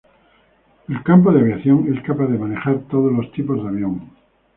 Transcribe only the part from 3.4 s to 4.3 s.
de avión.